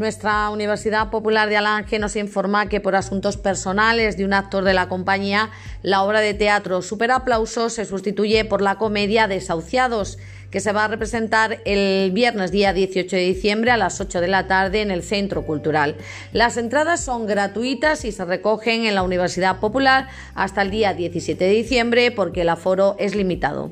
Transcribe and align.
Nuestra 0.00 0.48
Universidad 0.48 1.10
Popular 1.10 1.50
de 1.50 1.58
Alange 1.58 1.98
nos 1.98 2.16
informa 2.16 2.70
que 2.70 2.80
por 2.80 2.96
asuntos 2.96 3.36
personales 3.36 4.16
de 4.16 4.24
un 4.24 4.32
actor 4.32 4.64
de 4.64 4.72
la 4.72 4.88
compañía, 4.88 5.50
la 5.82 6.02
obra 6.02 6.20
de 6.20 6.32
teatro 6.32 6.80
Superaplausos 6.80 7.74
se 7.74 7.84
sustituye 7.84 8.46
por 8.46 8.62
la 8.62 8.76
comedia 8.76 9.28
Desahuciados, 9.28 10.16
que 10.50 10.60
se 10.60 10.72
va 10.72 10.86
a 10.86 10.88
representar 10.88 11.60
el 11.66 12.12
viernes 12.12 12.50
día 12.50 12.72
18 12.72 13.14
de 13.14 13.22
diciembre 13.22 13.72
a 13.72 13.76
las 13.76 14.00
8 14.00 14.22
de 14.22 14.28
la 14.28 14.46
tarde 14.46 14.80
en 14.80 14.90
el 14.90 15.02
Centro 15.02 15.44
Cultural. 15.44 15.96
Las 16.32 16.56
entradas 16.56 17.04
son 17.04 17.26
gratuitas 17.26 18.06
y 18.06 18.12
se 18.12 18.24
recogen 18.24 18.86
en 18.86 18.94
la 18.94 19.02
Universidad 19.02 19.60
Popular 19.60 20.08
hasta 20.34 20.62
el 20.62 20.70
día 20.70 20.94
17 20.94 21.44
de 21.44 21.50
diciembre 21.50 22.10
porque 22.10 22.40
el 22.40 22.48
aforo 22.48 22.96
es 22.98 23.14
limitado. 23.14 23.70